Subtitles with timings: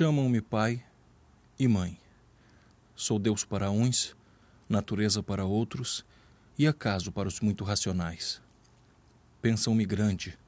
[0.00, 0.82] Chamam-me pai
[1.58, 2.00] e mãe.
[2.96, 4.16] Sou Deus para uns,
[4.66, 6.06] natureza para outros
[6.58, 8.40] e acaso para os muito racionais.
[9.42, 10.38] Pensam-me grande,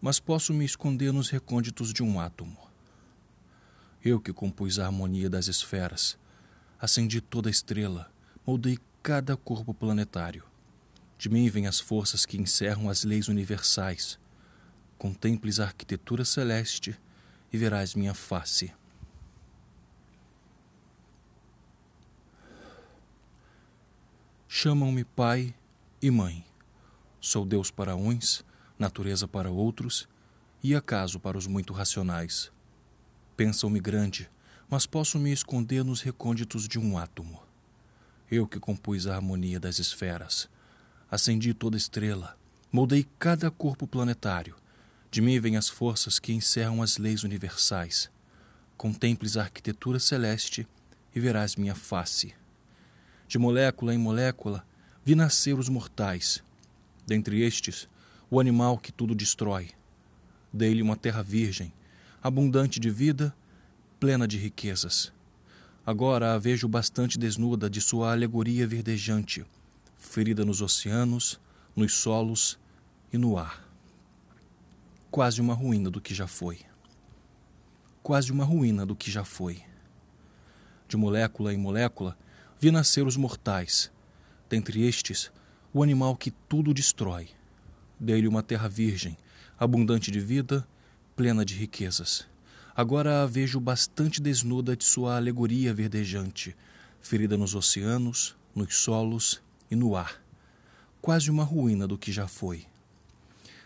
[0.00, 2.56] mas posso me esconder nos recônditos de um átomo.
[4.02, 6.16] Eu que compus a harmonia das esferas,
[6.80, 8.10] acendi toda estrela,
[8.46, 10.42] moldei cada corpo planetário.
[11.18, 14.18] De mim vêm as forças que encerram as leis universais.
[14.96, 16.96] Contemples a arquitetura celeste
[17.52, 18.72] e verás minha face.
[24.58, 25.54] Chamam-me pai
[26.00, 26.42] e mãe.
[27.20, 28.42] Sou Deus para uns,
[28.78, 30.08] natureza para outros
[30.62, 32.50] e acaso para os muito racionais.
[33.36, 34.30] Pensam-me grande,
[34.66, 37.42] mas posso me esconder nos recônditos de um átomo.
[38.30, 40.48] Eu que compus a harmonia das esferas,
[41.10, 42.34] acendi toda estrela,
[42.72, 44.56] moldei cada corpo planetário
[45.10, 48.08] de mim vêm as forças que encerram as leis universais.
[48.78, 50.66] Contemples a arquitetura celeste
[51.14, 52.34] e verás minha face.
[53.28, 54.64] De molécula em molécula,
[55.04, 56.42] vi nascer os mortais.
[57.06, 57.88] Dentre estes,
[58.30, 59.70] o animal que tudo destrói.
[60.52, 61.72] Dei-lhe uma terra virgem,
[62.22, 63.34] abundante de vida,
[64.00, 65.12] plena de riquezas.
[65.84, 69.44] Agora a vejo bastante desnuda de sua alegoria verdejante,
[69.98, 71.38] ferida nos oceanos,
[71.74, 72.58] nos solos
[73.12, 73.66] e no ar
[75.16, 76.60] quase uma ruína do que já foi.
[78.02, 79.62] Quase uma ruína do que já foi.
[80.86, 82.14] De molécula em molécula,
[82.58, 83.90] vi nascer os mortais.
[84.48, 85.30] Dentre estes,
[85.72, 87.28] o animal que tudo destrói.
[87.98, 89.16] Dei-lhe uma terra virgem,
[89.58, 90.66] abundante de vida,
[91.14, 92.26] plena de riquezas.
[92.74, 96.54] Agora a vejo bastante desnuda de sua alegoria verdejante,
[97.00, 99.40] ferida nos oceanos, nos solos
[99.70, 100.20] e no ar.
[101.00, 102.66] Quase uma ruína do que já foi.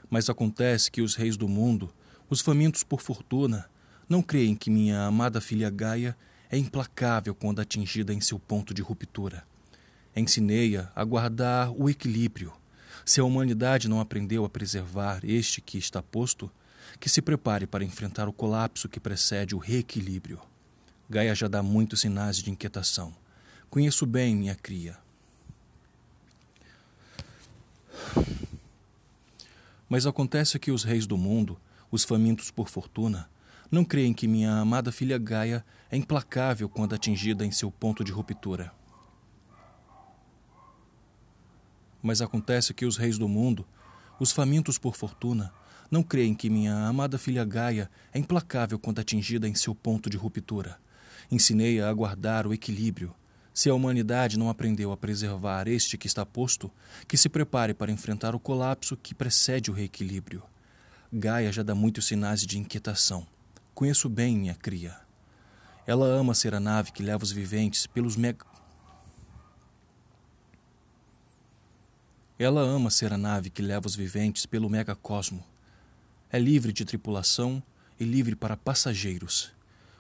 [0.09, 1.93] Mas acontece que os reis do mundo,
[2.29, 3.69] os famintos por fortuna,
[4.09, 6.17] não creem que minha amada filha Gaia
[6.51, 9.45] é implacável quando atingida em seu ponto de ruptura.
[10.17, 12.53] Ensinei-a a guardar o equilíbrio.
[13.05, 16.51] Se a humanidade não aprendeu a preservar este que está posto,
[16.99, 20.41] que se prepare para enfrentar o colapso que precede o reequilíbrio.
[21.09, 23.15] Gaia já dá muitos sinais de inquietação.
[23.69, 24.97] Conheço bem minha cria.
[29.89, 31.59] Mas acontece que os reis do mundo,
[31.91, 33.29] os famintos por fortuna,
[33.71, 38.11] não creem que minha amada filha Gaia é implacável quando atingida em seu ponto de
[38.11, 38.73] ruptura.
[42.03, 43.65] Mas acontece que os reis do mundo,
[44.19, 45.53] os famintos por fortuna,
[45.89, 50.17] não creem que minha amada filha Gaia é implacável quando atingida em seu ponto de
[50.17, 50.79] ruptura.
[51.31, 53.15] Ensinei-a a guardar o equilíbrio,
[53.55, 56.71] se a humanidade não aprendeu a preservar este que está posto,
[57.07, 60.43] que se prepare para enfrentar o colapso que precede o reequilíbrio.
[61.13, 63.27] Gaia já dá muitos sinais de inquietação.
[63.75, 64.97] Conheço bem minha cria.
[65.87, 68.45] Ela ama ser a nave que leva os viventes pelos mega.
[72.39, 75.45] Ela ama ser a nave que leva os viventes pelo megacosmo.
[76.31, 77.63] É livre de tripulação
[77.99, 79.53] e livre para passageiros.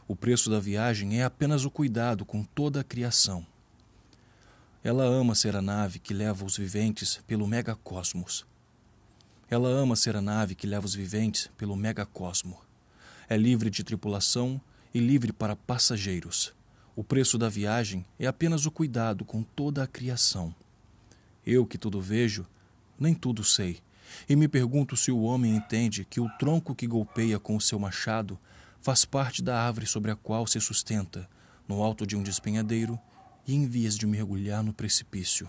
[0.09, 3.47] O preço da viagem é apenas o cuidado com toda a criação.
[4.83, 8.47] Ela ama ser a nave que leva os viventes pelo megacosmos.
[9.51, 12.70] Ela ama ser a nave que leva os viventes pelo megacosmo.
[13.31, 14.61] É livre de tripulação
[14.93, 16.53] e livre para passageiros.
[16.97, 20.53] O preço da viagem é apenas o cuidado com toda a criação.
[21.47, 22.45] Eu que tudo vejo,
[22.99, 23.79] nem tudo sei,
[24.29, 27.79] e me pergunto se o homem entende que o tronco que golpeia com o seu
[27.79, 28.37] machado
[28.81, 31.31] faz parte da árvore sobre a qual se sustenta,
[31.69, 32.99] no alto de um despenhadeiro,
[33.47, 35.49] e em vias de mergulhar no precipício.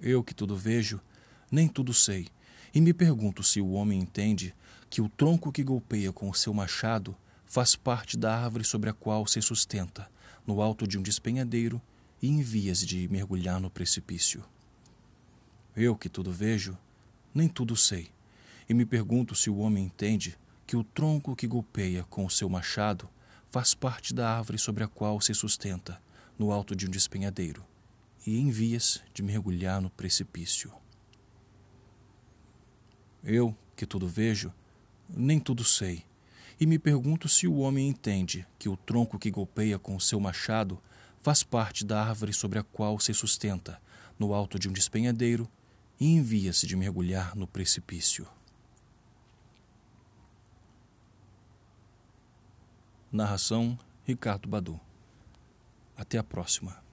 [0.00, 0.98] Eu que tudo vejo,
[1.50, 2.28] nem tudo sei,
[2.76, 4.54] e me pergunto se o homem entende
[4.90, 7.16] que o tronco que golpeia com o seu machado
[7.46, 10.10] faz parte da árvore sobre a qual se sustenta,
[10.46, 11.80] no alto de um despenhadeiro
[12.20, 14.44] e em vias de mergulhar no precipício.
[15.74, 16.76] Eu que tudo vejo,
[17.34, 18.10] nem tudo sei,
[18.68, 20.36] e me pergunto se o homem entende
[20.66, 23.08] que o tronco que golpeia com o seu machado
[23.48, 25.98] faz parte da árvore sobre a qual se sustenta,
[26.38, 27.64] no alto de um despenhadeiro,
[28.26, 30.70] e em vias de mergulhar no precipício.
[33.28, 34.52] Eu, que tudo vejo,
[35.08, 36.04] nem tudo sei,
[36.60, 40.20] e me pergunto se o homem entende que o tronco que golpeia com o seu
[40.20, 40.80] machado
[41.20, 43.82] faz parte da árvore sobre a qual se sustenta,
[44.16, 45.48] no alto de um despenhadeiro,
[45.98, 48.28] e em vias de mergulhar no precipício.
[53.10, 54.78] Narração Ricardo Badu.
[55.96, 56.85] Até a próxima.